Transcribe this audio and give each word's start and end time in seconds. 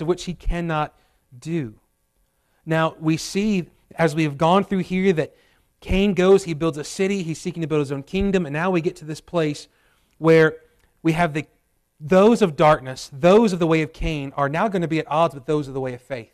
of 0.00 0.06
which 0.06 0.24
he 0.24 0.32
cannot 0.32 0.94
do. 1.38 1.74
Now, 2.64 2.96
we 2.98 3.18
see 3.18 3.68
as 3.96 4.14
we 4.14 4.22
have 4.22 4.38
gone 4.38 4.64
through 4.64 4.78
here 4.78 5.12
that 5.12 5.36
Cain 5.80 6.14
goes, 6.14 6.44
he 6.44 6.54
builds 6.54 6.78
a 6.78 6.84
city, 6.84 7.22
he's 7.22 7.40
seeking 7.40 7.60
to 7.60 7.66
build 7.66 7.80
his 7.80 7.92
own 7.92 8.02
kingdom, 8.02 8.46
and 8.46 8.52
now 8.52 8.70
we 8.70 8.80
get 8.80 8.96
to 8.96 9.04
this 9.04 9.20
place 9.20 9.68
where 10.16 10.56
we 11.02 11.12
have 11.12 11.34
the 11.34 11.46
those 12.04 12.42
of 12.42 12.56
darkness, 12.56 13.10
those 13.12 13.52
of 13.52 13.60
the 13.60 13.66
way 13.66 13.82
of 13.82 13.92
Cain, 13.92 14.32
are 14.36 14.48
now 14.48 14.66
going 14.66 14.82
to 14.82 14.88
be 14.88 14.98
at 14.98 15.08
odds 15.08 15.34
with 15.36 15.46
those 15.46 15.68
of 15.68 15.74
the 15.74 15.80
way 15.80 15.94
of 15.94 16.00
faith. 16.00 16.32